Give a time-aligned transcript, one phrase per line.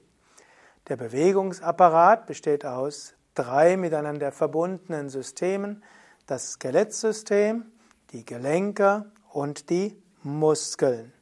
[0.89, 5.83] Der Bewegungsapparat besteht aus drei miteinander verbundenen Systemen:
[6.27, 7.73] das Skelettsystem,
[8.11, 11.15] die Gelenke und die Muskeln.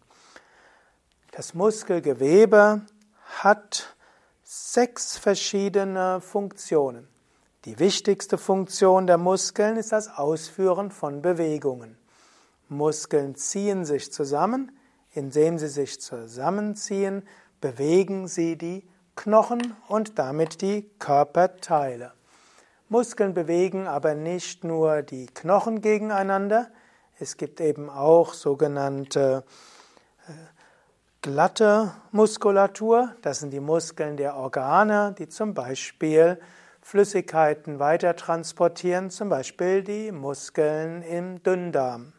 [1.34, 2.82] Das Muskelgewebe
[3.38, 3.96] hat
[4.42, 7.08] sechs verschiedene Funktionen.
[7.64, 11.96] Die wichtigste Funktion der Muskeln ist das Ausführen von Bewegungen.
[12.68, 14.78] Muskeln ziehen sich zusammen,
[15.14, 17.26] indem sie sich zusammenziehen,
[17.62, 22.12] bewegen sie die Knochen und damit die Körperteile.
[22.90, 26.70] Muskeln bewegen aber nicht nur die Knochen gegeneinander,
[27.18, 29.44] es gibt eben auch sogenannte
[30.28, 30.32] äh,
[31.22, 36.40] glatte Muskulatur, das sind die Muskeln der Organe, die zum Beispiel
[36.80, 42.12] Flüssigkeiten weiter transportieren, zum Beispiel die Muskeln im Dünndarm.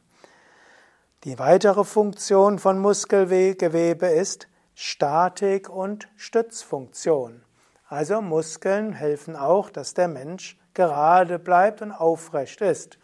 [1.26, 7.44] Die weitere Funktion von Muskelgewebe ist Statik und Stützfunktion.
[7.90, 12.98] Also Muskeln helfen auch, dass der Mensch gerade bleibt und aufrecht ist.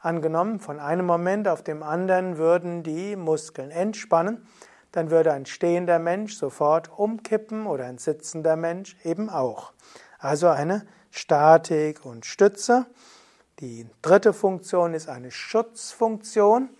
[0.00, 4.44] Angenommen, von einem Moment auf dem anderen würden die Muskeln entspannen,
[4.96, 9.72] dann würde ein stehender Mensch sofort umkippen oder ein sitzender Mensch eben auch.
[10.18, 12.86] Also eine Statik und Stütze.
[13.60, 16.70] Die dritte Funktion ist eine Schutzfunktion.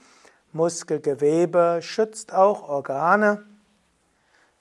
[0.53, 3.45] Muskelgewebe schützt auch Organe.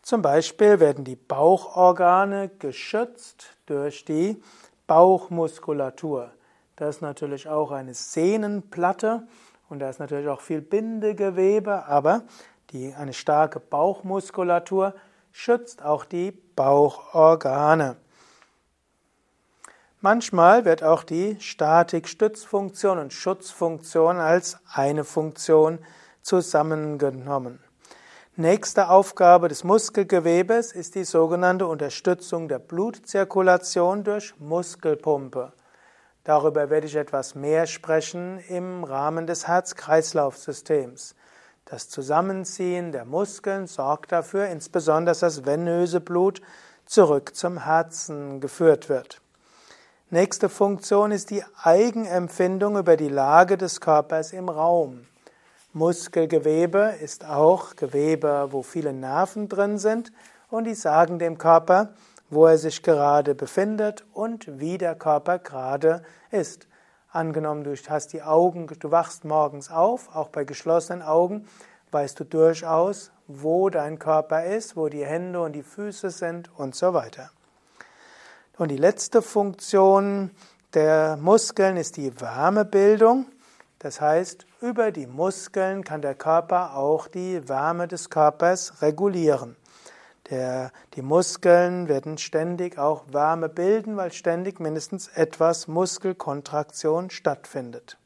[0.01, 4.41] Zum Beispiel werden die Bauchorgane geschützt durch die
[4.85, 6.31] Bauchmuskulatur.
[6.75, 9.25] Das ist natürlich auch eine Sehnenplatte
[9.69, 12.23] und da ist natürlich auch viel Bindegewebe, aber
[12.71, 14.93] die, eine starke Bauchmuskulatur
[15.31, 17.97] schützt auch die Bauchorgane.
[20.01, 25.79] Manchmal wird auch die Statik-Stützfunktion und Schutzfunktion als eine Funktion
[26.21, 27.59] zusammengenommen.
[28.37, 35.53] Nächste Aufgabe des Muskelgewebes ist die sogenannte Unterstützung der Blutzirkulation durch Muskelpumpe.
[36.25, 41.15] Darüber werde ich etwas mehr sprechen im Rahmen des Herz-Kreislauf-Systems.
[41.65, 46.43] Das Zusammenziehen der Muskeln sorgt dafür, insbesondere dass das venöse Blut
[46.85, 49.19] zurück zum Herzen geführt wird.
[50.11, 55.07] Nächste Funktion ist die Eigenempfindung über die Lage des Körpers im Raum.
[55.73, 60.11] Muskelgewebe ist auch Gewebe, wo viele Nerven drin sind
[60.51, 61.95] und die sagen dem Körper,
[62.29, 66.67] wo er sich gerade befindet und wie der Körper gerade ist.
[67.15, 71.47] Angenommen, du hast die Augen, du wachst morgens auf, auch bei geschlossenen Augen,
[71.91, 76.75] weißt du durchaus, wo dein Körper ist, wo die Hände und die Füße sind und
[76.75, 77.29] so weiter.
[78.57, 80.31] Und die letzte Funktion
[80.73, 83.27] der Muskeln ist die Wärmebildung.
[83.79, 89.55] Das heißt, über die Muskeln kann der Körper auch die Wärme des Körpers regulieren.
[90.29, 97.99] Der, die Muskeln werden ständig auch Wärme bilden, weil ständig mindestens etwas Muskelkontraktion stattfindet.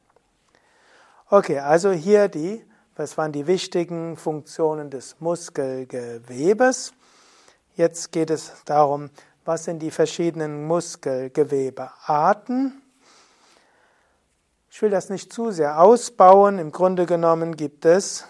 [1.29, 2.61] Okay, also hier die,
[2.97, 6.91] was waren die wichtigen Funktionen des Muskelgewebes?
[7.75, 9.09] Jetzt geht es darum,
[9.45, 12.81] was sind die verschiedenen Muskelgewebearten?
[14.69, 16.59] Ich will das nicht zu sehr ausbauen.
[16.59, 18.25] Im Grunde genommen gibt es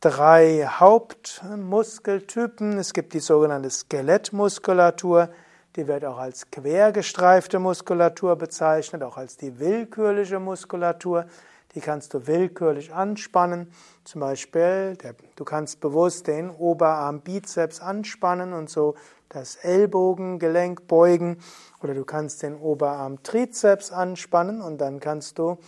[0.00, 2.78] drei Hauptmuskeltypen.
[2.78, 5.28] Es gibt die sogenannte Skelettmuskulatur,
[5.76, 11.26] die wird auch als quergestreifte Muskulatur bezeichnet, auch als die willkürliche Muskulatur.
[11.74, 13.72] Die kannst du willkürlich anspannen.
[14.02, 18.96] Zum Beispiel, der, du kannst bewusst den Oberarm Bizeps anspannen und so
[19.28, 21.38] das Ellbogengelenk beugen.
[21.80, 25.58] Oder du kannst den Oberarm Trizeps anspannen und dann kannst du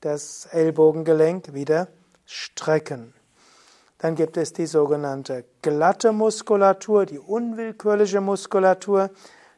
[0.00, 1.88] das Ellbogengelenk wieder
[2.24, 3.12] strecken.
[4.02, 9.10] Dann gibt es die sogenannte glatte Muskulatur, die unwillkürliche Muskulatur.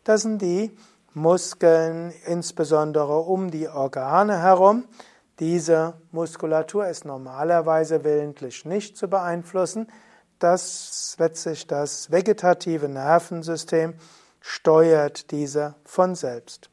[0.05, 0.76] Das sind die
[1.14, 4.85] Muskeln insbesondere um die Organe herum.
[5.38, 9.91] Diese Muskulatur ist normalerweise willentlich nicht zu beeinflussen.
[10.38, 13.94] Das sich das vegetative Nervensystem
[14.41, 16.69] steuert diese von selbst.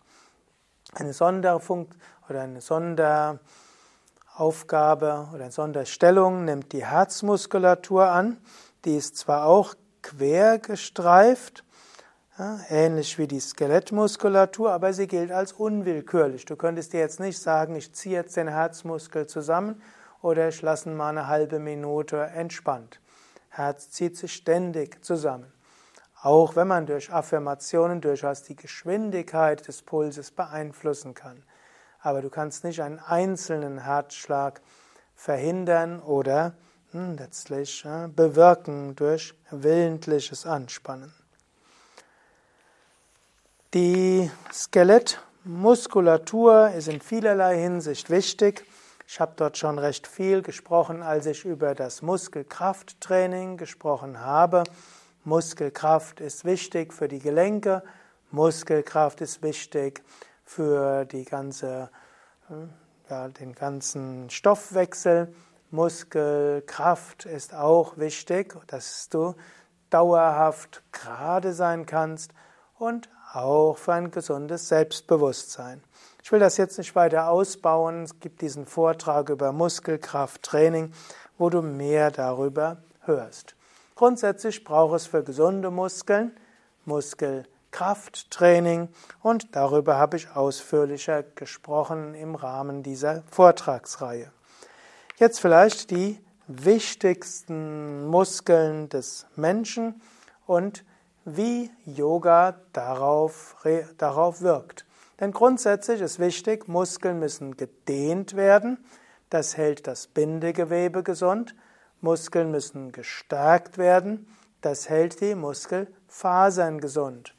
[0.94, 2.60] Eine Sonderfunktion oder eine
[4.42, 8.38] Sonderaufgabe oder Sonderstellung nimmt die Herzmuskulatur an.
[8.86, 11.64] Die ist zwar auch quer gestreift,
[12.68, 16.46] ähnlich wie die Skelettmuskulatur, aber sie gilt als unwillkürlich.
[16.46, 19.80] Du könntest dir jetzt nicht sagen, ich ziehe jetzt den Herzmuskel zusammen
[20.24, 23.00] oder ich lasse ihn mal eine halbe Minute entspannt.
[23.50, 25.54] Herz zieht sich ständig zusammen.
[26.20, 31.44] Auch wenn man durch Affirmationen durchaus die Geschwindigkeit des Pulses beeinflussen kann.
[32.02, 34.62] Aber du kannst nicht einen einzelnen Herzschlag
[35.16, 36.54] verhindern oder
[36.92, 37.84] hm, letztlich
[38.16, 41.14] bewirken durch willentliches Anspannen.
[43.74, 48.66] Die Skelettmuskulatur ist in vielerlei Hinsicht wichtig.
[49.08, 54.64] Ich habe dort schon recht viel gesprochen, als ich über das Muskelkrafttraining gesprochen habe.
[55.24, 57.84] Muskelkraft ist wichtig für die Gelenke,
[58.32, 60.02] Muskelkraft ist wichtig
[60.52, 61.90] für die ganze,
[62.50, 65.34] äh, ja, den ganzen Stoffwechsel.
[65.70, 69.36] Muskelkraft ist auch wichtig, dass du
[69.90, 72.32] dauerhaft gerade sein kannst
[72.78, 75.82] und auch für ein gesundes Selbstbewusstsein.
[76.22, 78.04] Ich will das jetzt nicht weiter ausbauen.
[78.04, 80.92] Es gibt diesen Vortrag über Muskelkrafttraining,
[81.38, 83.56] wo du mehr darüber hörst.
[83.96, 86.34] Grundsätzlich braucht es für gesunde Muskeln
[87.72, 88.90] Muskelkrafttraining
[89.22, 94.32] und darüber habe ich ausführlicher gesprochen im Rahmen dieser Vortragsreihe.
[95.18, 100.02] Jetzt vielleicht die wichtigsten Muskeln des Menschen
[100.46, 100.84] und
[101.24, 103.56] wie Yoga darauf,
[103.98, 104.86] darauf wirkt.
[105.20, 108.84] Denn grundsätzlich ist wichtig, Muskeln müssen gedehnt werden.
[109.30, 111.56] Das hält das Bindegewebe gesund.
[112.02, 114.28] Muskeln müssen gestärkt werden.
[114.62, 117.34] Das hält die Muskelfasern gesund.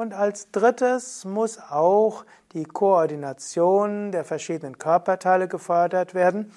[0.00, 6.54] Und als drittes muss auch die Koordination der verschiedenen Körperteile gefördert werden.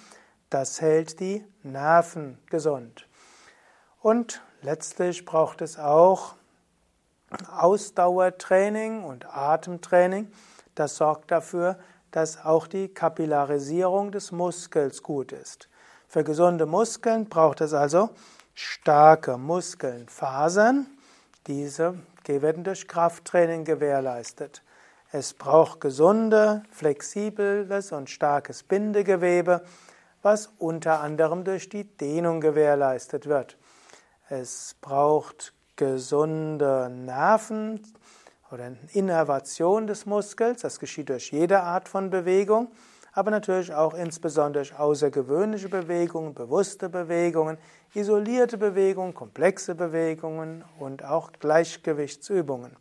[0.50, 3.06] Das hält die Nerven gesund.
[4.00, 6.36] Und letztlich braucht es auch
[7.52, 10.32] Ausdauertraining und Atemtraining,
[10.74, 11.78] das sorgt dafür,
[12.12, 15.68] dass auch die Kapillarisierung des Muskels gut ist.
[16.08, 18.12] Für gesunde Muskeln braucht es also
[18.54, 20.88] starke Muskeln, Fasern.
[21.46, 21.96] Diese
[22.28, 24.64] werden durch Krafttraining gewährleistet.
[25.12, 29.64] Es braucht gesunde, flexibles und starkes Bindegewebe,
[30.22, 33.58] was unter anderem durch die Dehnung gewährleistet wird.
[34.30, 37.82] Es braucht gesunde Nerven
[38.52, 40.62] oder Innervation des Muskels.
[40.62, 42.72] Das geschieht durch jede Art von Bewegung,
[43.14, 47.58] aber natürlich auch insbesondere außergewöhnliche Bewegungen, bewusste Bewegungen,
[47.94, 52.76] isolierte Bewegungen, komplexe Bewegungen und auch Gleichgewichtsübungen.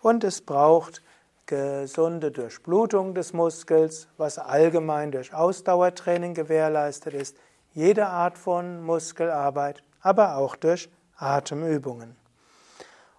[0.00, 1.02] Und es braucht
[1.46, 7.36] gesunde Durchblutung des Muskels, was allgemein durch Ausdauertraining gewährleistet ist,
[7.72, 12.16] jede Art von Muskelarbeit, aber auch durch Atemübungen.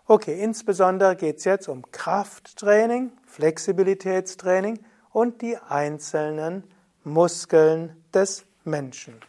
[0.08, 4.80] Okay, insbesondere geht es jetzt um Krafttraining, Flexibilitätstraining
[5.14, 6.64] und die einzelnen
[7.04, 9.20] Muskeln des Menschen.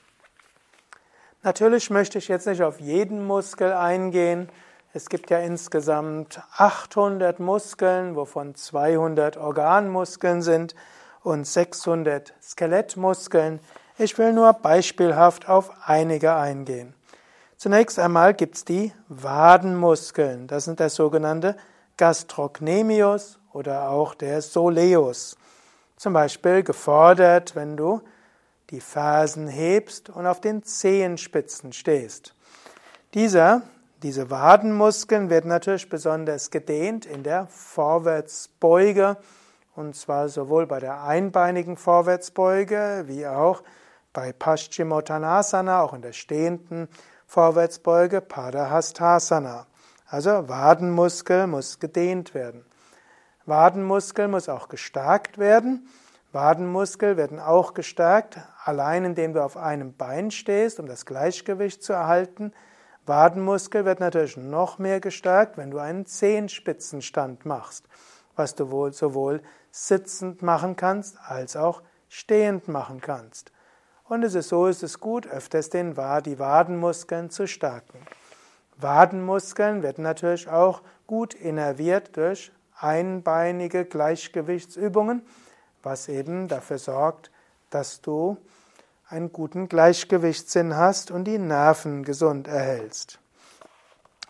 [1.43, 4.49] Natürlich möchte ich jetzt nicht auf jeden Muskel eingehen.
[4.93, 10.75] Es gibt ja insgesamt 800 Muskeln, wovon 200 Organmuskeln sind
[11.23, 13.61] und 600 Skelettmuskeln.
[13.99, 16.95] Ich will nur beispielhaft auf einige eingehen.
[17.57, 20.47] Zunächst einmal gibt es die Wadenmuskeln.
[20.47, 21.57] Das sind der sogenannte
[21.97, 25.37] Gastrocnemius oder auch der Soleus.
[26.03, 28.03] Zum Beispiel gefordert, wenn du
[28.71, 32.35] die Fersen hebst und auf den Zehenspitzen stehst.
[33.15, 33.63] Dieser,
[34.03, 39.17] diese Wadenmuskeln werden natürlich besonders gedehnt in der Vorwärtsbeuge
[39.77, 43.63] und zwar sowohl bei der einbeinigen Vorwärtsbeuge wie auch
[44.13, 46.89] bei Paschimottanasana, auch in der stehenden
[47.29, 49.69] Vorwärtsbeuge Padahastasana.
[50.09, 52.65] Also Wadenmuskel muss gedehnt werden.
[53.47, 55.89] Wadenmuskel muss auch gestärkt werden.
[56.33, 61.93] Wadenmuskel werden auch gestärkt, allein indem du auf einem Bein stehst, um das Gleichgewicht zu
[61.93, 62.53] erhalten.
[63.05, 67.87] Wadenmuskel wird natürlich noch mehr gestärkt, wenn du einen Zehenspitzenstand machst,
[68.37, 73.51] was du wohl sowohl sitzend machen kannst als auch stehend machen kannst.
[74.05, 75.95] Und es ist so, es ist gut, öfters den,
[76.25, 77.99] die Wadenmuskeln zu stärken.
[78.77, 82.53] Wadenmuskeln werden natürlich auch gut innerviert durch
[82.83, 85.23] einbeinige Gleichgewichtsübungen,
[85.83, 87.31] was eben dafür sorgt,
[87.71, 88.37] dass du
[89.09, 93.19] einen guten Gleichgewichtssinn hast und die Nerven gesund erhältst.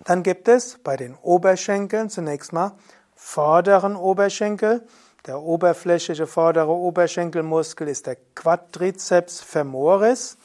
[0.04, 2.72] Dann gibt es bei den Oberschenkeln zunächst mal
[3.14, 4.86] vorderen Oberschenkel.
[5.26, 10.36] Der oberflächliche vordere Oberschenkelmuskel ist der Quadriceps femoris,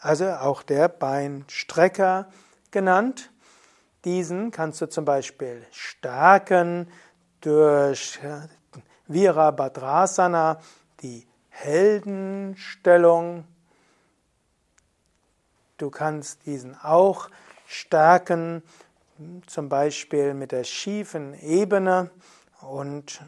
[0.00, 2.28] also auch der Beinstrecker
[2.70, 3.30] genannt.
[4.04, 6.88] Diesen kannst du zum Beispiel stärken
[7.40, 8.18] durch
[9.06, 10.60] Virabhadrasana,
[11.02, 13.44] die Heldenstellung.
[15.76, 17.28] Du kannst diesen auch
[17.66, 18.62] stärken,
[19.46, 22.10] zum Beispiel mit der schiefen Ebene
[22.62, 23.20] und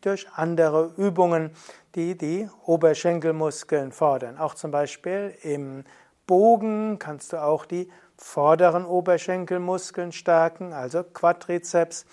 [0.00, 1.50] durch andere Übungen,
[1.94, 4.38] die die Oberschenkelmuskeln fordern.
[4.38, 5.84] Auch zum Beispiel im
[6.26, 12.04] Bogen kannst du auch die vorderen Oberschenkelmuskeln stärken, also Quadrizeps,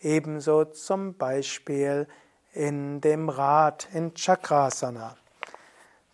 [0.00, 2.06] ebenso zum Beispiel
[2.52, 5.16] in dem Rad in Chakrasana.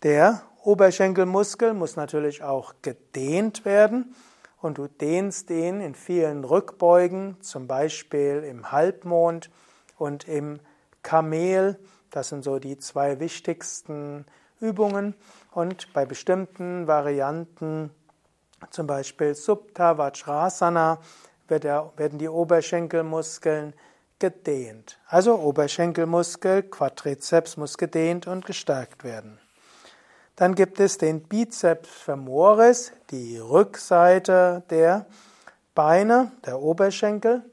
[0.03, 4.15] Der Oberschenkelmuskel muss natürlich auch gedehnt werden
[4.61, 9.49] und du dehnst ihn in vielen Rückbeugen, zum Beispiel im Halbmond
[9.97, 10.59] und im
[11.03, 11.79] Kamel.
[12.11, 14.25] Das sind so die zwei wichtigsten
[14.59, 15.15] Übungen
[15.51, 17.91] und bei bestimmten Varianten
[18.69, 20.99] zum Beispiel Supta Vajrasana
[21.49, 23.73] werden die Oberschenkelmuskeln
[24.19, 24.99] gedehnt.
[25.07, 29.39] Also Oberschenkelmuskel, Quadrizeps muss gedehnt und gestärkt werden.
[30.35, 35.07] Dann gibt es den Bizeps femoris, die Rückseite der
[35.73, 37.43] Beine, der Oberschenkel.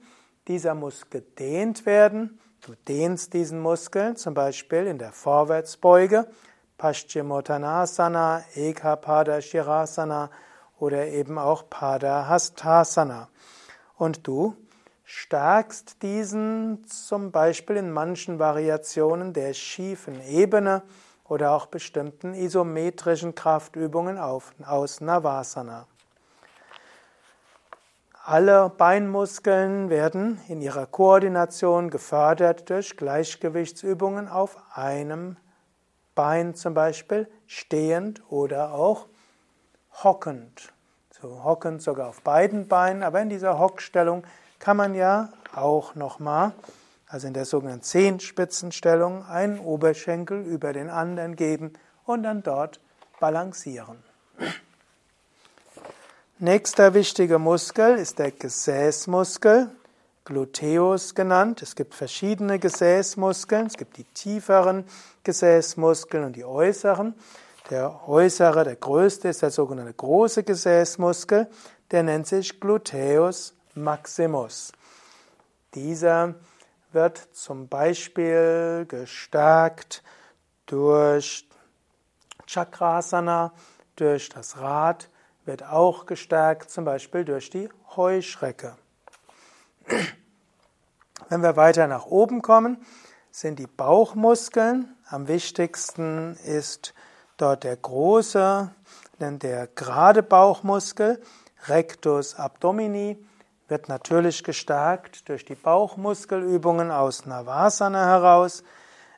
[0.49, 2.39] Dieser muss gedehnt werden.
[2.61, 6.27] Du dehnst diesen Muskel zum Beispiel in der Vorwärtsbeuge,
[6.79, 10.31] Paschimottanasana, Ekapada Shirasana
[10.79, 13.29] oder eben auch Padahastasana.
[13.97, 14.57] Und du
[15.05, 20.83] stärkst diesen zum Beispiel in manchen Variationen der schiefen Ebene
[21.25, 25.87] oder auch bestimmten isometrischen Kraftübungen aus Navasana.
[28.27, 35.37] Alle Beinmuskeln werden in ihrer Koordination gefördert durch Gleichgewichtsübungen auf einem
[36.15, 39.09] Bein zum Beispiel, stehend oder auch
[40.03, 40.73] hockend.
[41.25, 44.25] So hockend sogar auf beiden Beinen, aber in dieser Hockstellung
[44.59, 46.53] kann man ja auch nochmal,
[47.09, 51.73] also in der sogenannten Zehenspitzenstellung, einen Oberschenkel über den anderen geben
[52.05, 52.79] und dann dort
[53.21, 54.05] balancieren.
[56.39, 59.71] Nächster wichtiger Muskel ist der Gesäßmuskel,
[60.27, 61.63] Gluteus genannt.
[61.63, 63.69] Es gibt verschiedene Gesäßmuskeln.
[63.69, 64.85] Es gibt die tieferen
[65.23, 67.15] Gesäßmuskeln und die äußeren.
[67.71, 71.49] Der äußere, der größte ist der sogenannte große Gesäßmuskel.
[71.91, 74.73] Der nennt sich Gluteus maximus.
[75.75, 76.35] Dieser
[76.93, 80.03] wird zum Beispiel gestärkt
[80.67, 81.49] durch
[82.47, 83.53] Chakrasana,
[83.97, 85.09] durch das Rad,
[85.45, 88.77] wird auch gestärkt zum Beispiel durch die Heuschrecke.
[91.29, 92.85] Wenn wir weiter nach oben kommen,
[93.31, 94.95] sind die Bauchmuskeln.
[95.09, 96.94] Am wichtigsten ist
[97.37, 98.71] dort der große,
[99.19, 101.21] der gerade Bauchmuskel,
[101.67, 103.19] Rectus abdomini,
[103.69, 108.63] wird natürlich gestärkt durch die Bauchmuskelübungen aus Navasana heraus.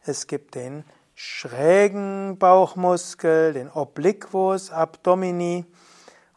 [0.04, 5.64] Es gibt den schrägen Bauchmuskel, den Obliquus abdomini,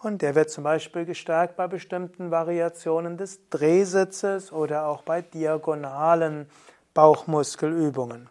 [0.01, 6.50] und der wird zum Beispiel gestärkt bei bestimmten Variationen des Drehsitzes oder auch bei diagonalen
[6.93, 8.29] Bauchmuskelübungen.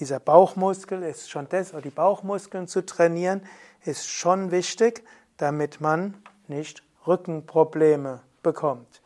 [0.00, 3.42] Dieser Bauchmuskel ist schon das, oder die Bauchmuskeln zu trainieren,
[3.84, 5.04] ist schon wichtig,
[5.36, 6.14] damit man
[6.48, 9.02] nicht Rückenprobleme bekommt.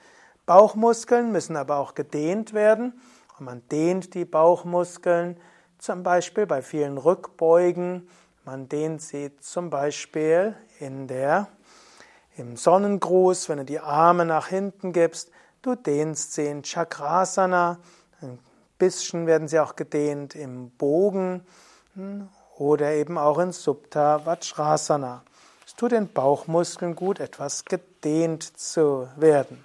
[0.46, 2.98] Bauchmuskeln müssen aber auch gedehnt werden
[3.38, 5.38] und man dehnt die Bauchmuskeln
[5.76, 8.08] zum Beispiel bei vielen Rückbeugen.
[8.44, 11.48] Man dehnt sie zum Beispiel in der
[12.36, 15.30] im Sonnengruß, wenn du die Arme nach hinten gibst,
[15.60, 17.78] du dehnst sie in Chakrasana,
[18.78, 21.46] bisschen werden sie auch gedehnt im Bogen
[21.94, 25.22] hm, oder eben auch in Supta Vajrasana.
[25.66, 29.64] Es tut den Bauchmuskeln gut, etwas gedehnt zu werden.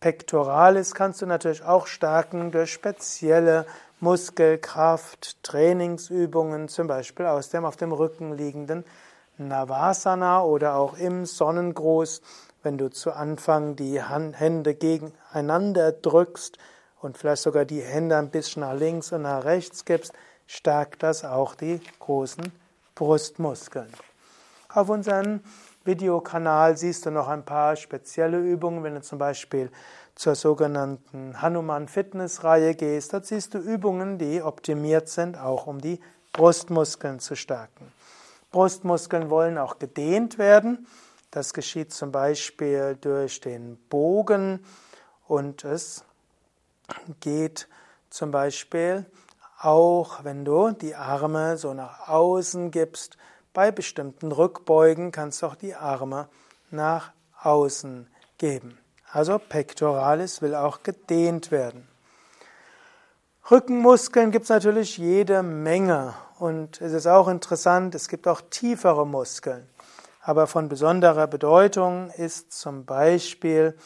[0.00, 3.66] Pectoralis kannst du natürlich auch stärken durch spezielle
[4.00, 8.84] Muskelkraft, Trainingsübungen, zum Beispiel aus dem auf dem Rücken liegenden
[9.36, 12.22] Navasana oder auch im Sonnengruß,
[12.62, 16.56] wenn du zu Anfang die Hände gegeneinander drückst
[17.00, 20.12] und vielleicht sogar die Hände ein bisschen nach links und nach rechts gibst,
[20.46, 22.52] stärkt das auch die großen
[22.94, 23.92] Brustmuskeln.
[24.72, 25.40] Auf unserem
[25.84, 29.70] Videokanal siehst du noch ein paar spezielle Übungen, wenn du zum Beispiel
[30.14, 35.80] zur sogenannten Hanuman Fitness Reihe gehst, dort siehst du Übungen, die optimiert sind, auch um
[35.80, 35.98] die
[36.32, 37.90] Brustmuskeln zu stärken.
[38.52, 40.86] Brustmuskeln wollen auch gedehnt werden.
[41.32, 44.64] Das geschieht zum Beispiel durch den Bogen
[45.26, 46.04] und es
[47.20, 47.66] geht
[48.08, 49.06] zum Beispiel
[49.58, 53.16] auch, wenn du die Arme so nach außen gibst.
[53.52, 56.28] Bei bestimmten Rückbeugen kannst du auch die Arme
[56.70, 58.78] nach außen geben.
[59.12, 61.88] Also Pectoralis will auch gedehnt werden.
[63.50, 69.04] Rückenmuskeln gibt es natürlich jede Menge und es ist auch interessant, es gibt auch tiefere
[69.04, 69.68] Muskeln.
[70.22, 73.76] Aber von besonderer Bedeutung ist zum Beispiel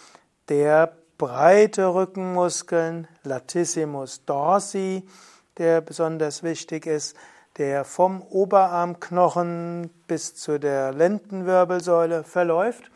[0.50, 5.08] der breite Rückenmuskeln, Latissimus dorsi,
[5.56, 7.16] der besonders wichtig ist,
[7.56, 12.90] der vom Oberarmknochen bis zu der Lendenwirbelsäule verläuft.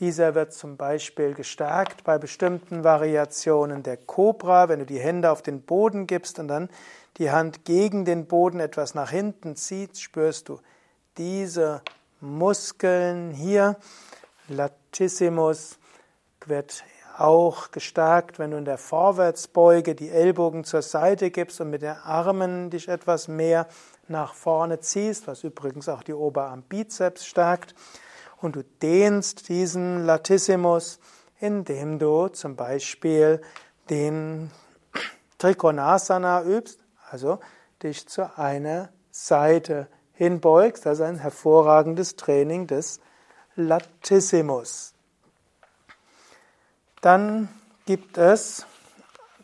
[0.00, 5.40] Dieser wird zum Beispiel gestärkt bei bestimmten Variationen der Cobra, wenn du die Hände auf
[5.40, 6.68] den Boden gibst und dann
[7.16, 10.60] die Hand gegen den Boden etwas nach hinten ziehst, spürst du
[11.16, 11.80] diese
[12.20, 13.76] Muskeln hier.
[14.48, 15.78] Latissimus
[16.44, 16.84] wird
[17.18, 21.96] auch gestärkt, wenn du in der Vorwärtsbeuge die Ellbogen zur Seite gibst und mit den
[21.96, 23.66] Armen dich etwas mehr
[24.08, 27.74] nach vorne ziehst, was übrigens auch die Oberarmbizeps stärkt
[28.40, 30.98] und du dehnst diesen Latissimus,
[31.40, 33.40] indem du zum Beispiel
[33.90, 34.50] den
[35.38, 37.38] Trikonasana übst, also
[37.82, 40.86] dich zu einer Seite hinbeugst.
[40.86, 43.00] Das ist ein hervorragendes Training des
[43.54, 44.95] Latissimus.
[47.06, 47.48] Dann
[47.84, 48.66] gibt es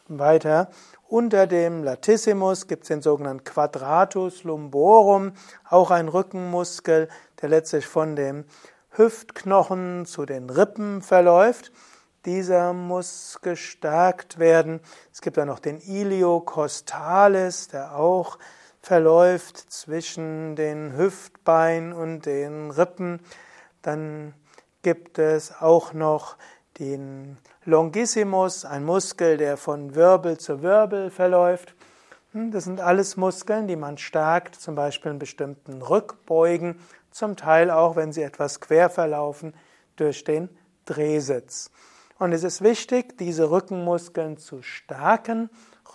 [0.09, 0.69] weiter
[1.07, 5.35] unter dem Latissimus gibt es den sogenannten Quadratus lumborum,
[5.71, 7.09] auch ein Rückenmuskel,
[7.41, 8.47] der letztlich von dem
[8.91, 11.71] Hüftknochen zu den Rippen verläuft.
[12.25, 14.81] Dieser muss gestärkt werden.
[15.13, 18.41] Es gibt dann noch den Iliocostalis, der auch
[18.81, 23.21] verläuft zwischen den Hüftbein und den Rippen.
[23.83, 24.35] Dann
[24.83, 26.37] gibt es auch noch
[26.81, 31.77] den Longissimus, ein Muskel, der von Wirbel zu Wirbel verläuft.
[32.33, 36.81] Hm, das sind alles Muskeln, die man stärkt, zum Beispiel in bestimmten Rückbeugen
[37.13, 39.55] zum Teil auch, wenn sie etwas quer verlaufen,
[39.95, 40.49] durch den
[40.87, 41.71] Drehsitz.
[42.19, 45.49] Und es ist wichtig, diese Rückenmuskeln zu stärken.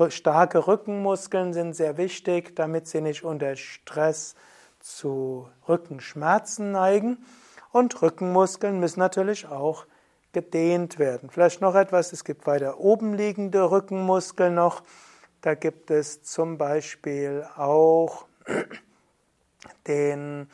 [0.08, 4.36] Starke Rückenmuskeln sind sehr wichtig, damit sie nicht unter Stress
[4.80, 7.26] zu Rückenschmerzen neigen.
[7.72, 9.86] Und Rückenmuskeln müssen natürlich auch
[10.34, 11.30] gedehnt werden.
[11.30, 14.84] Vielleicht noch etwas, es gibt weiter oben liegende Rückenmuskeln noch.
[15.42, 18.26] Da gibt es zum Beispiel auch
[19.88, 20.50] den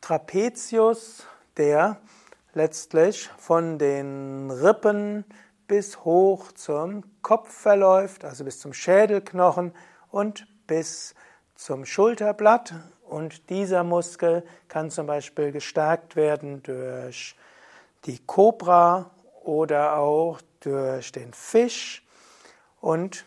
[0.00, 1.26] Trapezius,
[1.56, 1.98] der
[2.54, 5.24] letztlich von den Rippen
[5.66, 9.72] bis hoch zum Kopf verläuft, also bis zum Schädelknochen
[10.10, 11.14] und bis
[11.54, 12.74] zum Schulterblatt.
[13.02, 17.36] Und dieser Muskel kann zum Beispiel gestärkt werden durch
[18.06, 19.10] die Kobra
[19.44, 22.04] oder auch durch den Fisch.
[22.80, 23.24] Und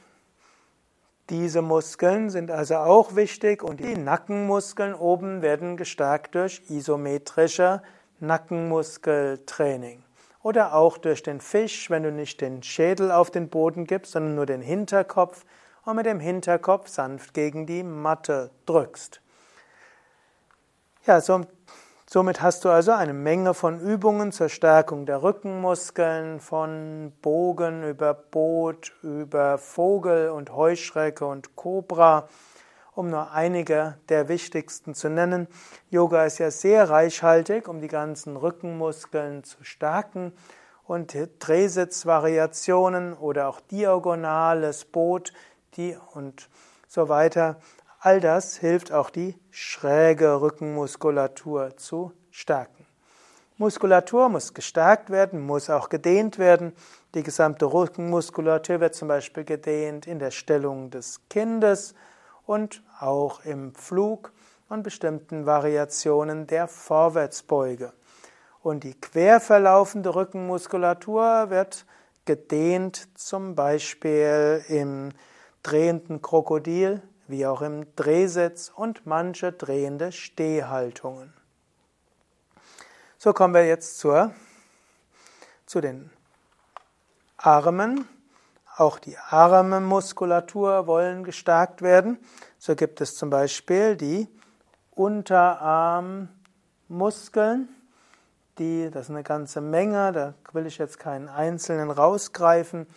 [1.30, 7.84] diese Muskeln sind also auch wichtig und die Nackenmuskeln oben werden gestärkt durch isometrische
[8.20, 10.04] Nackenmuskeltraining.
[10.42, 14.36] Oder auch durch den Fisch, wenn du nicht den Schädel auf den Boden gibst, sondern
[14.36, 15.46] nur den Hinterkopf
[15.86, 19.22] und mit dem Hinterkopf sanft gegen die Matte drückst.
[21.06, 21.42] Ja, so
[22.12, 28.16] Somit hast du also eine Menge von Übungen zur Stärkung der Rückenmuskeln, von Bogen über
[28.16, 32.28] Boot, über Vogel und Heuschrecke und Kobra,
[32.96, 35.48] um nur einige der wichtigsten zu nennen.
[35.92, 40.34] Yoga ist ja sehr reichhaltig, um die ganzen Rückenmuskeln zu stärken
[40.86, 45.32] und Drehsitzvariationen oder auch diagonales Boot,
[45.76, 46.50] die und
[46.88, 47.58] so weiter
[48.02, 52.86] All das hilft auch die schräge Rückenmuskulatur zu stärken.
[53.58, 56.72] Muskulatur muss gestärkt werden, muss auch gedehnt werden.
[57.14, 61.94] Die gesamte Rückenmuskulatur wird zum Beispiel gedehnt in der Stellung des Kindes
[62.46, 64.32] und auch im Flug
[64.70, 67.92] und bestimmten Variationen der Vorwärtsbeuge.
[68.64, 71.86] Und die quer verlaufende Rückenmuskulatur wird
[72.24, 75.10] gedehnt, zum Beispiel im
[75.64, 81.32] drehenden Krokodil, wie auch im Drehsitz und manche drehende Stehhaltungen.
[83.20, 84.34] So kommen wir jetzt zur,
[85.68, 86.10] zu den
[87.38, 88.10] Armen.
[88.78, 92.18] Auch die Armmuskulatur wollen gestärkt werden.
[92.58, 94.28] So gibt es zum Beispiel die
[94.92, 97.70] Unterarmmuskeln.
[98.58, 102.88] Die, das ist eine ganze Menge, da will ich jetzt keinen einzelnen rausgreifen.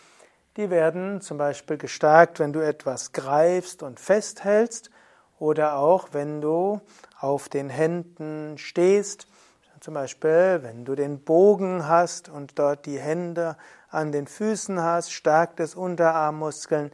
[0.56, 4.90] Die werden zum Beispiel gestärkt, wenn du etwas greifst und festhältst
[5.38, 6.80] oder auch wenn du
[7.18, 9.26] auf den Händen stehst
[9.82, 13.56] zum Beispiel, wenn du den Bogen hast und dort die Hände
[13.90, 16.92] an den Füßen hast, stärkt es Unterarmmuskeln.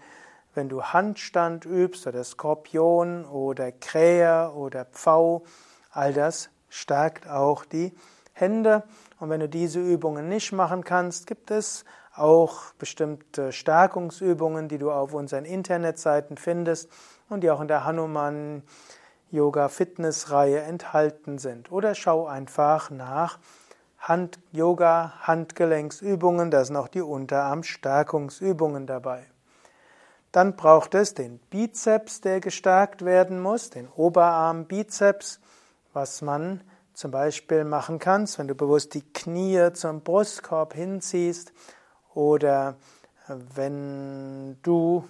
[0.55, 5.45] Wenn du Handstand übst oder Skorpion oder Krähe oder Pfau,
[5.91, 7.93] all das stärkt auch die
[8.33, 8.85] Hände.
[9.21, 11.85] Und wenn du diese Übungen nicht machen kannst, gibt es
[12.19, 16.91] auch bestimmte Stärkungsübungen, die du auf unseren Internetseiten findest
[17.29, 18.63] und die auch in der Hanuman
[19.31, 21.71] Yoga Fitness Reihe enthalten sind.
[21.71, 23.39] Oder schau einfach nach
[23.99, 29.27] Hand Yoga Handgelenksübungen, da sind auch die Unterarmstärkungsübungen dabei.
[30.33, 35.41] Dann braucht es den Bizeps, der gestärkt werden muss, den Oberarm-Bizeps,
[35.93, 41.53] was man zum Beispiel machen kannst, wenn du bewusst die Knie zum Brustkorb hinziehst
[42.19, 42.75] oder
[43.55, 45.05] wenn du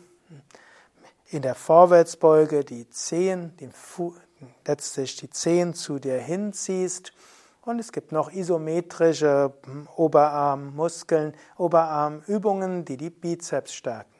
[1.31, 3.73] in der Vorwärtsbeuge die Zehen, den
[4.67, 7.15] letztlich die Zehen zu dir hinziehst.
[7.63, 9.55] Und es gibt noch isometrische
[9.97, 14.13] Oberarmmuskeln, Oberarmübungen, die die Bizeps stärken.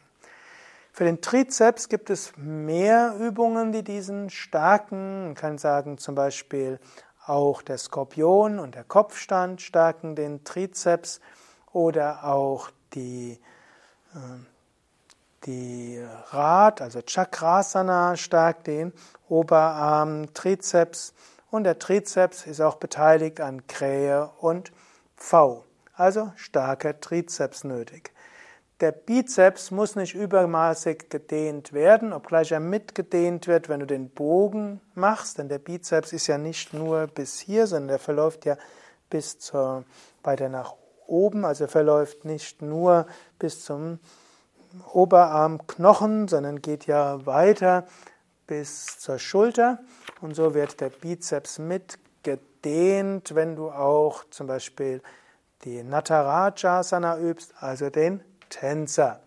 [0.91, 5.27] Für den Trizeps gibt es mehr Übungen, die diesen stärken.
[5.27, 6.81] Man kann sagen zum Beispiel
[7.27, 11.21] auch der Skorpion und der Kopfstand stärken den Trizeps
[11.73, 13.41] oder auch die
[14.15, 14.19] äh,
[15.47, 18.93] die Rad, also Chakrasana, stärkt den
[19.29, 21.15] Oberarm, Trizeps
[21.51, 24.73] und der Trizeps ist auch beteiligt an Krähe und
[25.17, 25.65] V.
[25.95, 28.13] Also starker Trizeps nötig.
[28.81, 34.81] Der Bizeps muss nicht übermaßig gedehnt werden, obgleich er mitgedehnt wird, wenn du den Bogen
[34.95, 38.57] machst, denn der Bizeps ist ja nicht nur bis hier, sondern der verläuft ja
[39.11, 39.85] bis zur,
[40.23, 40.75] weiter nach
[41.09, 43.07] oben, also verläuft nicht nur
[43.39, 43.99] bis zum
[44.93, 47.87] Oberarmknochen, sondern geht ja weiter
[48.47, 49.79] bis zur Schulter.
[50.21, 55.03] Und so wird der Bizeps mitgedehnt, wenn du auch zum Beispiel
[55.65, 59.21] die Natarajasana übst, also den Tänzer.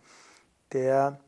[0.74, 1.20] Der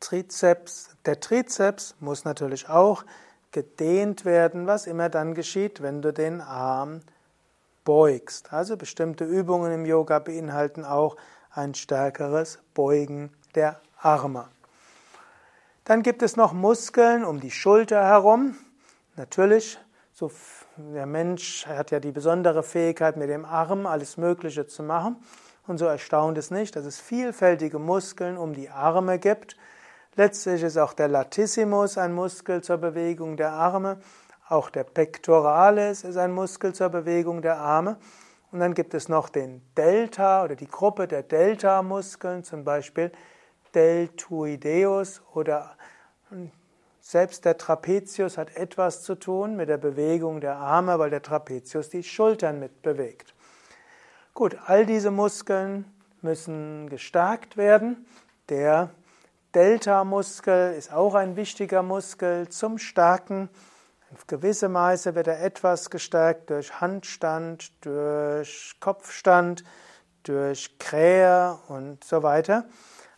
[0.00, 3.04] Trizeps, der Trizeps muss natürlich auch
[3.50, 7.00] gedehnt werden, was immer dann geschieht, wenn du den Arm
[7.88, 8.52] beugst.
[8.52, 11.16] Also bestimmte Übungen im Yoga beinhalten auch
[11.50, 14.44] ein stärkeres Beugen der Arme.
[15.84, 18.58] Dann gibt es noch Muskeln um die Schulter herum.
[19.16, 19.78] Natürlich,
[20.12, 20.30] so
[20.76, 25.16] der Mensch hat ja die besondere Fähigkeit, mit dem Arm alles Mögliche zu machen.
[25.66, 29.56] Und so erstaunt es nicht, dass es vielfältige Muskeln um die Arme gibt.
[30.14, 33.98] Letztlich ist auch der Latissimus ein Muskel zur Bewegung der Arme.
[34.48, 37.98] Auch der Pectoralis ist ein Muskel zur Bewegung der Arme.
[38.50, 43.12] Und dann gibt es noch den Delta oder die Gruppe der Delta-Muskeln, zum Beispiel
[43.74, 45.76] Deltoideus oder
[47.00, 51.90] selbst der Trapezius hat etwas zu tun mit der Bewegung der Arme, weil der Trapezius
[51.90, 53.34] die Schultern mitbewegt.
[54.32, 55.84] Gut, all diese Muskeln
[56.22, 58.06] müssen gestärkt werden.
[58.48, 58.90] Der
[59.54, 63.50] Delta-Muskel ist auch ein wichtiger Muskel zum Stärken
[64.12, 69.64] auf gewisse Weise wird er etwas gestärkt durch Handstand, durch Kopfstand,
[70.22, 72.64] durch Krähe und so weiter.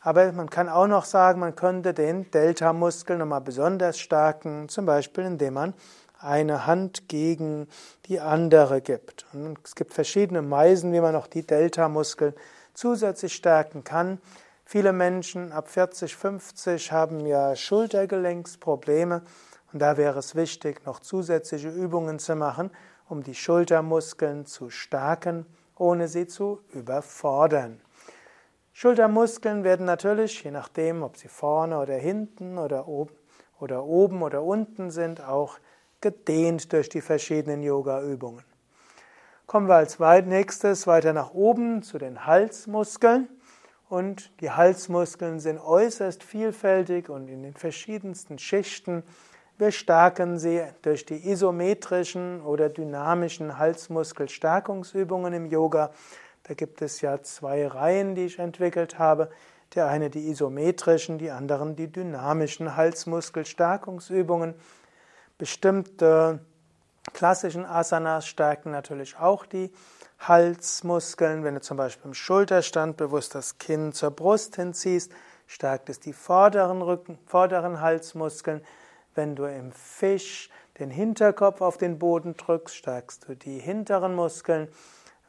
[0.00, 5.24] Aber man kann auch noch sagen, man könnte den Delta-Muskel nochmal besonders stärken, zum Beispiel
[5.24, 5.74] indem man
[6.18, 7.68] eine Hand gegen
[8.06, 9.26] die andere gibt.
[9.32, 12.34] Und es gibt verschiedene Weisen, wie man noch die Delta-Muskeln
[12.74, 14.20] zusätzlich stärken kann.
[14.64, 19.22] Viele Menschen ab 40, 50 haben ja Schultergelenksprobleme.
[19.72, 22.70] Und da wäre es wichtig, noch zusätzliche Übungen zu machen,
[23.08, 27.80] um die Schultermuskeln zu stärken, ohne sie zu überfordern.
[28.72, 33.14] Schultermuskeln werden natürlich, je nachdem, ob sie vorne oder hinten oder oben
[33.58, 35.58] oder, oben oder unten sind, auch
[36.00, 38.44] gedehnt durch die verschiedenen Yoga-Übungen.
[39.46, 43.28] Kommen wir als nächstes weiter nach oben zu den Halsmuskeln.
[43.88, 49.02] Und die Halsmuskeln sind äußerst vielfältig und in den verschiedensten Schichten
[49.60, 55.90] Wir stärken sie durch die isometrischen oder dynamischen Halsmuskelstärkungsübungen im Yoga.
[56.44, 59.28] Da gibt es ja zwei Reihen, die ich entwickelt habe.
[59.74, 64.54] Der eine die isometrischen, die anderen die dynamischen Halsmuskelstärkungsübungen.
[65.36, 66.40] Bestimmte
[67.12, 69.70] klassischen Asanas stärken natürlich auch die
[70.20, 71.44] Halsmuskeln.
[71.44, 75.12] Wenn du zum Beispiel im Schulterstand bewusst das Kinn zur Brust hinziehst,
[75.46, 78.62] stärkt es die vorderen Rücken, vorderen Halsmuskeln.
[79.14, 84.68] Wenn du im Fisch den Hinterkopf auf den Boden drückst, stärkst du die hinteren Muskeln.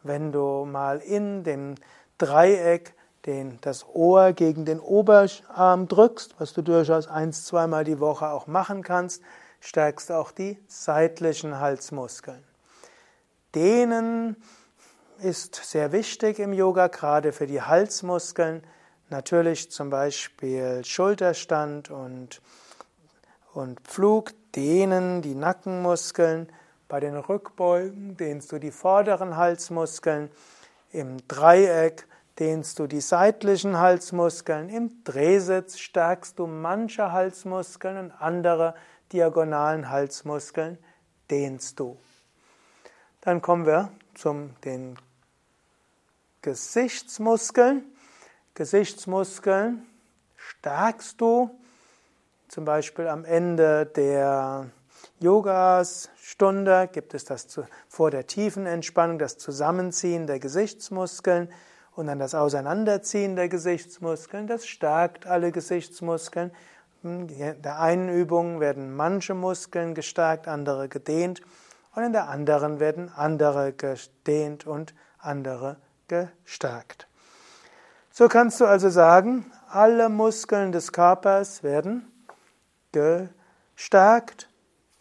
[0.04, 1.76] Wenn du mal in dem
[2.18, 2.94] Dreieck
[3.26, 8.48] den, das Ohr gegen den Oberarm drückst, was du durchaus eins, zweimal die Woche auch
[8.48, 9.22] machen kannst,
[9.60, 12.44] stärkst du auch die seitlichen Halsmuskeln.
[13.54, 14.38] Dehnen
[15.20, 18.64] ist sehr wichtig im Yoga, gerade für die Halsmuskeln.
[19.10, 22.42] Natürlich zum Beispiel Schulterstand und
[23.54, 26.52] und Pflug dehnen die Nackenmuskeln.
[26.88, 30.30] Bei den Rückbeugen dehnst du die vorderen Halsmuskeln.
[30.92, 32.08] Im Dreieck
[32.40, 34.70] dehnst du die seitlichen Halsmuskeln.
[34.70, 38.76] Im Drehsitz stärkst du manche Halsmuskeln und andere
[39.12, 40.78] diagonalen Halsmuskeln
[41.30, 41.98] dehnst du.
[43.22, 44.98] Dann kommen wir zum den
[46.42, 47.84] Gesichtsmuskeln.
[48.54, 49.86] Gesichtsmuskeln
[50.36, 51.52] stärkst du
[52.52, 54.66] zum Beispiel am Ende der
[55.22, 61.50] Yoga-Stunde gibt es das zu, vor der tiefen Entspannung, das Zusammenziehen der Gesichtsmuskeln
[61.96, 64.48] und dann das Auseinanderziehen der Gesichtsmuskeln.
[64.48, 66.52] Das stärkt alle Gesichtsmuskeln.
[67.04, 71.42] In der einen Übung werden manche Muskeln gestärkt, andere gedehnt
[71.96, 75.78] und in der anderen werden andere gedehnt und andere
[76.10, 77.08] gestärkt.
[78.12, 82.11] So kannst du also sagen, alle Muskeln des Körpers werden
[82.92, 84.50] gestärkt,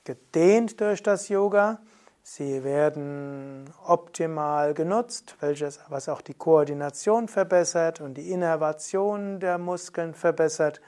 [0.05, 1.81] gedehnt durch das Yoga.
[2.23, 10.15] Sie werden optimal genutzt, welches, was auch die Koordination verbessert und die Innervation der Muskeln
[10.15, 10.81] verbessert.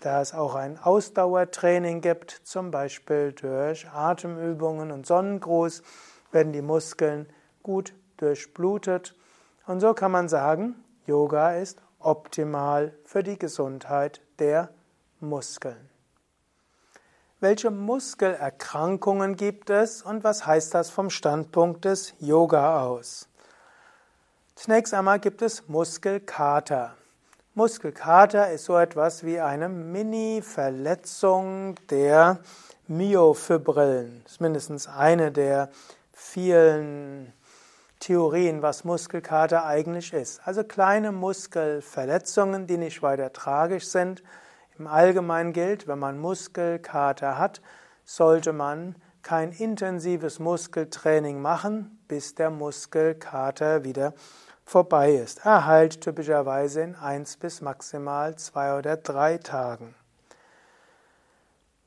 [0.00, 5.82] Da es auch ein Ausdauertraining gibt, zum Beispiel durch Atemübungen und Sonnengruß,
[6.32, 7.28] werden die Muskeln
[7.62, 9.14] gut durchblutet.
[9.66, 10.74] Und so kann man sagen,
[11.06, 14.70] Yoga ist optimal für die Gesundheit der
[15.20, 15.93] Muskeln.
[17.44, 23.28] Welche Muskelerkrankungen gibt es und was heißt das vom Standpunkt des Yoga aus?
[24.54, 26.94] Zunächst einmal gibt es Muskelkater.
[27.52, 32.38] Muskelkater ist so etwas wie eine Mini-Verletzung der
[32.88, 34.22] Myofibrillen.
[34.24, 35.68] Das ist mindestens eine der
[36.14, 37.30] vielen
[38.00, 40.40] Theorien, was Muskelkater eigentlich ist.
[40.46, 44.22] Also kleine Muskelverletzungen, die nicht weiter tragisch sind,
[44.78, 47.60] im Allgemeinen gilt, wenn man Muskelkater hat,
[48.04, 54.12] sollte man kein intensives Muskeltraining machen, bis der Muskelkater wieder
[54.64, 55.44] vorbei ist.
[55.44, 59.94] Er heilt typischerweise in eins bis maximal zwei oder drei Tagen.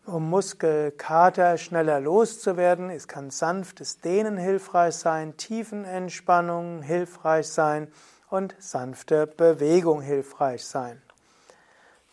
[0.06, 7.92] Um Muskelkater schneller loszuwerden, es kann sanftes Dehnen hilfreich sein, Tiefenentspannung hilfreich sein
[8.30, 11.02] und sanfte Bewegung hilfreich sein.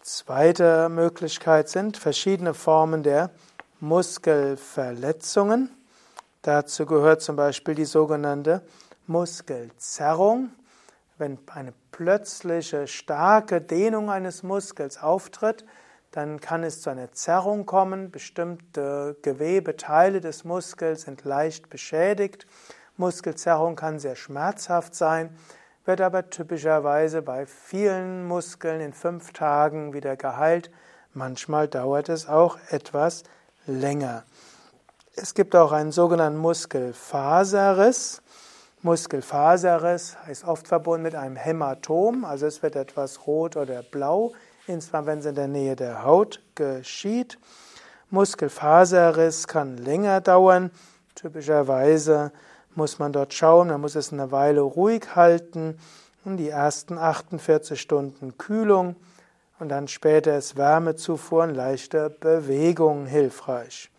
[0.06, 3.30] Zweite Möglichkeit sind verschiedene Formen der
[3.80, 5.70] Muskelverletzungen.
[6.42, 8.60] Dazu gehört zum Beispiel die sogenannte
[9.06, 10.50] Muskelzerrung.
[11.16, 15.64] Wenn eine plötzliche starke Dehnung eines Muskels auftritt,
[16.10, 18.10] dann kann es zu einer Zerrung kommen.
[18.10, 22.46] Bestimmte Gewebeteile des Muskels sind leicht beschädigt.
[22.98, 25.34] Muskelzerrung kann sehr schmerzhaft sein
[25.84, 30.70] wird aber typischerweise bei vielen Muskeln in fünf Tagen wieder geheilt.
[31.12, 33.24] Manchmal dauert es auch etwas
[33.66, 34.24] länger.
[35.16, 38.22] Es gibt auch einen sogenannten Muskelfaserriss.
[38.82, 44.32] Muskelfaserriss ist oft verbunden mit einem Hämatom, also es wird etwas rot oder blau,
[44.66, 47.38] insbesondere wenn es in der Nähe der Haut geschieht.
[48.10, 50.70] Muskelfaserriss kann länger dauern,
[51.14, 52.32] typischerweise
[52.76, 55.78] muss man dort schauen, man muss es eine Weile ruhig halten
[56.24, 58.96] die ersten 48 Stunden Kühlung
[59.58, 63.90] und dann später ist Wärmezufuhr und leichte Bewegung hilfreich.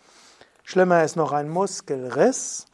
[0.63, 2.65] Schlimmer ist noch ein Muskelriss.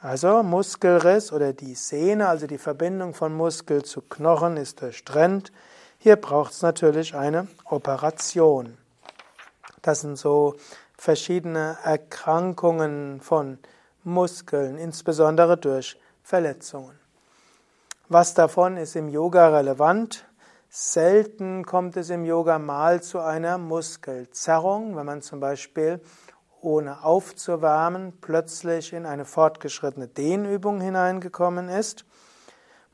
[0.00, 5.52] Also Muskelriss oder die Sehne, also die Verbindung von Muskel zu Knochen ist durchtrennt.
[5.98, 8.76] Hier braucht es natürlich eine Operation.
[9.82, 10.56] Das sind so
[10.96, 13.58] verschiedene Erkrankungen von
[14.04, 16.98] Muskeln, insbesondere durch Verletzungen.
[18.08, 20.26] Was davon ist im Yoga relevant?
[20.68, 26.00] Selten kommt es im Yoga mal zu einer Muskelzerrung, wenn man zum Beispiel
[26.60, 32.04] ohne aufzuwärmen, plötzlich in eine fortgeschrittene Dehnübung hineingekommen ist.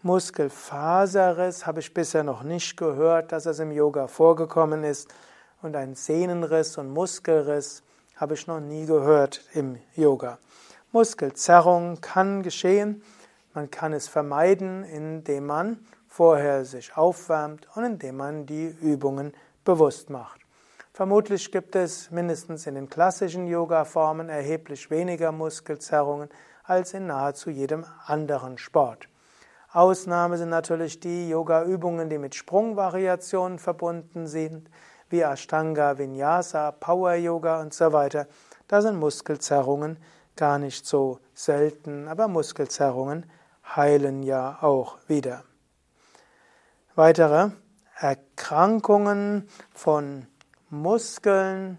[0.02, 5.08] Muskelfaserriss habe ich bisher noch nicht gehört, dass es im Yoga vorgekommen ist.
[5.62, 7.82] Und ein Sehnenriss und Muskelriss
[8.16, 10.38] habe ich noch nie gehört im Yoga.
[10.92, 13.02] Muskelzerrung kann geschehen.
[13.54, 19.32] Man kann es vermeiden, indem man vorher sich aufwärmt und indem man die Übungen
[19.64, 20.40] bewusst macht.
[20.92, 26.28] Vermutlich gibt es mindestens in den klassischen Yoga-Formen erheblich weniger Muskelzerrungen
[26.64, 29.08] als in nahezu jedem anderen Sport.
[29.72, 34.68] Ausnahme sind natürlich die Yoga-Übungen, die mit Sprungvariationen verbunden sind,
[35.08, 38.26] wie Ashtanga, Vinyasa, Power Yoga und so weiter.
[38.66, 39.98] Da sind Muskelzerrungen
[40.40, 43.30] gar nicht so selten, aber Muskelzerrungen
[43.76, 45.44] heilen ja auch wieder.
[46.94, 47.50] Weitere
[47.98, 50.26] Erkrankungen von
[50.70, 51.76] Muskeln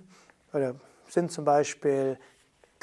[0.54, 0.76] oder
[1.10, 2.20] sind zum Beispiel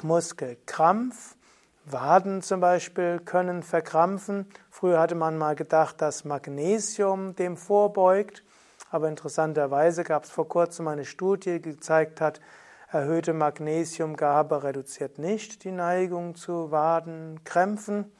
[0.03, 1.37] Muskelkrampf,
[1.85, 4.47] Waden zum Beispiel können verkrampfen.
[4.73, 8.43] Früher hatte man mal gedacht, dass Magnesium dem vorbeugt,
[8.91, 12.41] aber interessanterweise gab es vor kurzem eine Studie, die gezeigt hat,
[12.91, 18.11] erhöhte Magnesiumgabe reduziert nicht die Neigung zu Wadenkrämpfen.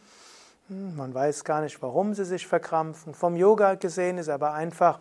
[0.69, 3.15] Hm, man weiß gar nicht, warum sie sich verkrampfen.
[3.15, 5.01] Vom Yoga gesehen ist aber einfach,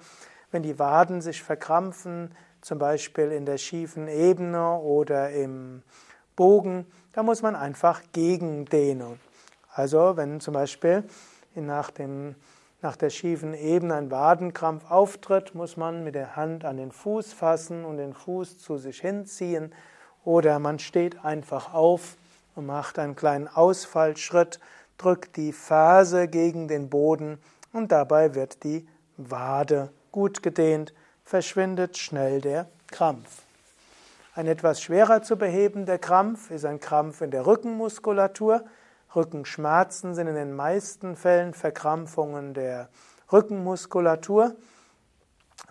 [0.52, 5.84] wenn die Waden sich verkrampfen, zum Beispiel in der schiefen Ebene oder im
[6.36, 9.20] Bogen, da muss man einfach gegendehnen.
[9.74, 11.04] Also wenn zum Beispiel
[11.56, 12.36] nach, dem,
[12.82, 17.34] nach der schiefen Ebene ein Wadenkrampf auftritt, muss man mit der Hand an den Fuß
[17.34, 19.74] fassen und den Fuß zu sich hinziehen.
[20.24, 22.18] Oder man steht einfach auf
[22.56, 24.60] und macht einen kleinen Ausfallschritt,
[24.98, 27.40] drückt die Ferse gegen den Boden
[27.74, 28.88] und dabei wird die
[29.18, 33.44] Wade gut gedehnt, verschwindet schnell der Krampf.
[34.36, 38.64] Ein etwas schwerer zu behebender Krampf ist ein Krampf in der Rückenmuskulatur.
[39.18, 42.90] Rückenschmerzen sind in den meisten Fällen Verkrampfungen der
[43.34, 44.56] Rückenmuskulatur.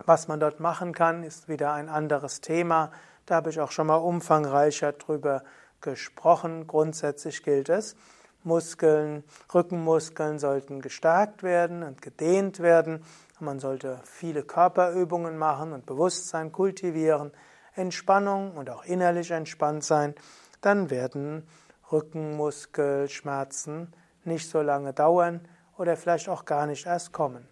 [0.05, 2.91] Was man dort machen kann, ist wieder ein anderes Thema.
[3.25, 5.43] Da habe ich auch schon mal umfangreicher drüber
[5.79, 6.67] gesprochen.
[6.67, 7.95] Grundsätzlich gilt es,
[8.43, 13.03] Muskeln, Rückenmuskeln sollten gestärkt werden und gedehnt werden.
[13.39, 17.31] Man sollte viele Körperübungen machen und Bewusstsein kultivieren.
[17.75, 20.15] Entspannung und auch innerlich entspannt sein,
[20.61, 21.47] dann werden
[21.91, 25.45] Rückenmuskelschmerzen nicht so lange dauern
[25.77, 27.47] oder vielleicht auch gar nicht erst kommen.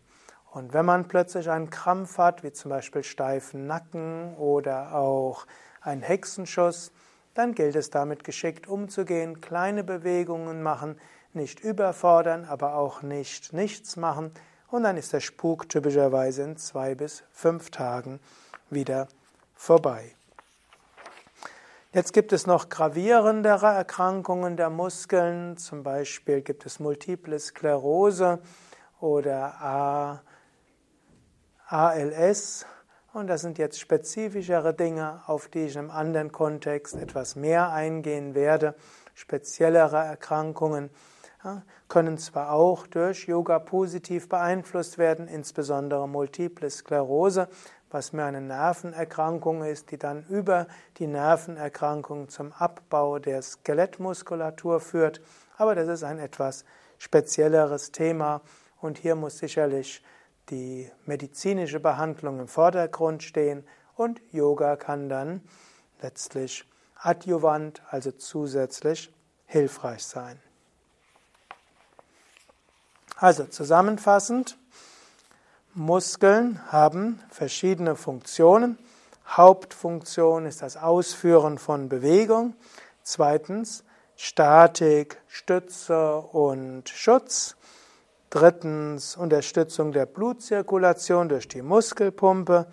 [0.51, 5.45] Und wenn man plötzlich einen Krampf hat, wie zum Beispiel steifen Nacken oder auch
[5.81, 6.91] einen Hexenschuss,
[7.33, 10.97] dann gilt es damit geschickt umzugehen, kleine Bewegungen machen,
[11.33, 14.31] nicht überfordern, aber auch nicht nichts machen.
[14.69, 18.21] Und dann ist der Spuk typischerweise in zwei bis fünf Tagen
[18.69, 19.09] wieder
[19.53, 20.15] vorbei.
[21.95, 28.41] Jetzt gibt es noch gravierendere Erkrankungen der Muskeln, zum Beispiel gibt es Multiple Sklerose
[28.99, 30.21] oder
[31.69, 32.65] ALS.
[33.13, 37.71] Und das sind jetzt spezifischere Dinge, auf die ich in einem anderen Kontext etwas mehr
[37.71, 38.75] eingehen werde.
[39.13, 40.89] Speziellere Erkrankungen
[41.87, 47.47] können zwar auch durch Yoga positiv beeinflusst werden, insbesondere Multiple Sklerose,
[47.91, 50.67] was mir eine Nervenerkrankung ist, die dann über
[50.97, 55.21] die Nervenerkrankung zum Abbau der Skelettmuskulatur führt.
[55.57, 56.65] Aber das ist ein etwas
[56.97, 58.41] spezielleres Thema
[58.81, 60.03] und hier muss sicherlich
[60.49, 65.41] die medizinische Behandlung im Vordergrund stehen und Yoga kann dann
[66.01, 66.65] letztlich
[66.97, 69.13] adjuvant, also zusätzlich
[69.47, 70.39] hilfreich sein.
[73.17, 74.57] Also zusammenfassend,
[75.77, 78.77] Muskeln haben verschiedene Funktionen.
[79.27, 82.55] Hauptfunktion ist das Ausführen von Bewegung.
[83.03, 83.83] Zweitens
[84.15, 87.57] Statik, Stütze und Schutz.
[88.29, 92.67] Drittens Unterstützung der Blutzirkulation durch die Muskelpumpe.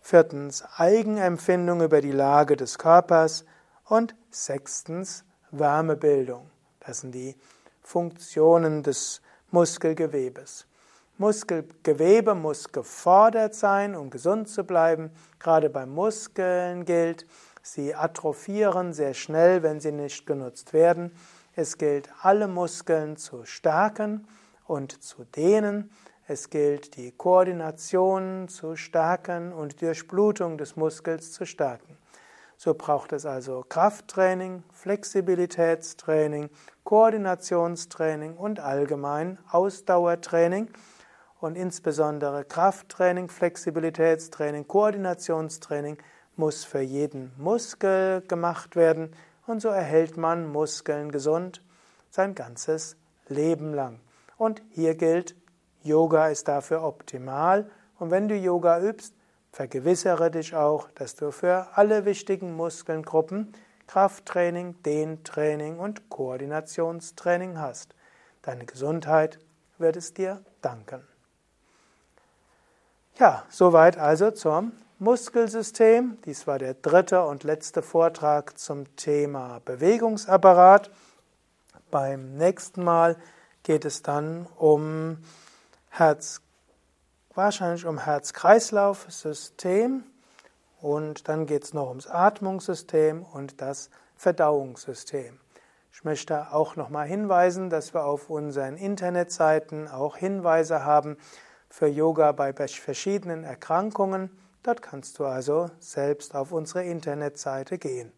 [0.00, 3.44] Viertens Eigenempfindung über die Lage des Körpers.
[3.84, 6.50] Und sechstens Wärmebildung.
[6.80, 7.36] Das sind die
[7.82, 9.20] Funktionen des
[9.50, 10.67] Muskelgewebes.
[11.18, 15.10] Muskelgewebe muss gefordert sein, um gesund zu bleiben.
[15.40, 17.26] Gerade bei Muskeln gilt,
[17.60, 21.10] sie atrophieren sehr schnell, wenn sie nicht genutzt werden.
[21.56, 24.28] Es gilt, alle Muskeln zu stärken
[24.68, 25.90] und zu dehnen.
[26.28, 31.98] Es gilt, die Koordination zu stärken und die Durchblutung des Muskels zu stärken.
[32.56, 36.48] So braucht es also Krafttraining, Flexibilitätstraining,
[36.84, 40.70] Koordinationstraining und allgemein Ausdauertraining
[41.40, 45.98] und insbesondere Krafttraining, Flexibilitätstraining, Koordinationstraining
[46.36, 49.12] muss für jeden Muskel gemacht werden
[49.46, 51.62] und so erhält man Muskeln gesund
[52.10, 52.96] sein ganzes
[53.28, 54.00] Leben lang.
[54.36, 55.34] Und hier gilt,
[55.82, 59.14] Yoga ist dafür optimal und wenn du Yoga übst,
[59.52, 63.52] vergewissere dich auch, dass du für alle wichtigen Muskelgruppen
[63.86, 67.94] Krafttraining, Dehntraining und Koordinationstraining hast.
[68.42, 69.38] Deine Gesundheit
[69.78, 71.17] wird es dir danken.
[73.18, 76.18] Ja, soweit also zum Muskelsystem.
[76.24, 80.92] Dies war der dritte und letzte Vortrag zum Thema Bewegungsapparat.
[81.90, 83.16] Beim nächsten Mal
[83.64, 85.18] geht es dann um
[85.90, 86.42] Herz,
[87.34, 90.04] wahrscheinlich um Herz-Kreislauf-System
[90.80, 95.40] und dann geht es noch ums Atmungssystem und das Verdauungssystem.
[95.90, 101.16] Ich möchte auch nochmal hinweisen, dass wir auf unseren Internetseiten auch Hinweise haben
[101.68, 104.30] für Yoga bei verschiedenen Erkrankungen.
[104.62, 108.12] Dort kannst du also selbst auf unsere Internetseite gehen.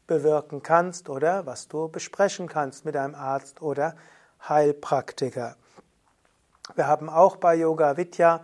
[0.06, 3.94] bewirken kannst oder was du besprechen kannst mit einem Arzt oder
[4.48, 5.56] Heilpraktiker.
[6.74, 8.42] Wir haben auch bei Yoga Vidya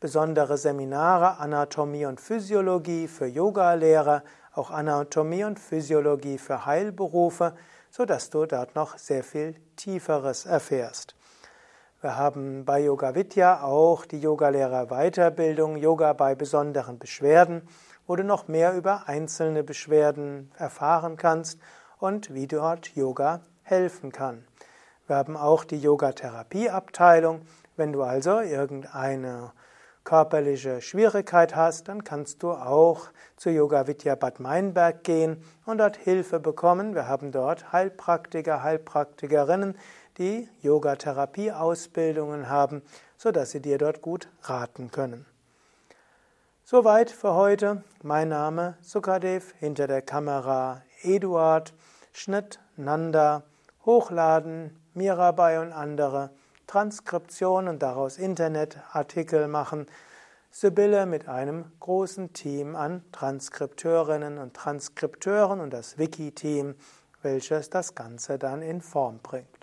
[0.00, 4.22] besondere Seminare Anatomie und Physiologie für Yogalehrer,
[4.54, 7.54] auch Anatomie und Physiologie für Heilberufe,
[7.90, 11.14] so dass du dort noch sehr viel tieferes erfährst.
[12.00, 17.66] Wir haben bei Yoga Vidya auch die Yogalehrer Weiterbildung Yoga bei besonderen Beschwerden,
[18.06, 21.58] wo du noch mehr über einzelne Beschwerden erfahren kannst
[21.98, 24.44] und wie dort Yoga helfen kann.
[25.06, 27.42] Wir haben auch die Yogatherapieabteilung.
[27.76, 29.52] Wenn du also irgendeine
[30.04, 35.96] körperliche Schwierigkeit hast, dann kannst du auch zu Yoga Vidya Bad Meinberg gehen und dort
[35.96, 36.94] Hilfe bekommen.
[36.94, 39.76] Wir haben dort Heilpraktiker, Heilpraktikerinnen,
[40.18, 42.82] die Yogatherapie-Ausbildungen haben,
[43.16, 45.26] sodass sie dir dort gut raten können.
[46.76, 47.84] Soweit für heute.
[48.02, 51.72] Mein Name Sukadev, hinter der Kamera Eduard,
[52.12, 53.44] Schnitt Nanda,
[53.86, 56.30] Hochladen Mirabai und andere,
[56.66, 59.86] Transkription und daraus Internetartikel machen,
[60.50, 66.74] Sibylle mit einem großen Team an Transkripteurinnen und Transkripteuren und das Wiki-Team,
[67.22, 69.53] welches das Ganze dann in Form bringt.